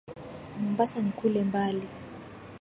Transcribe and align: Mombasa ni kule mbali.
Mombasa 0.59 1.01
ni 1.01 1.11
kule 1.11 1.43
mbali. 1.43 1.87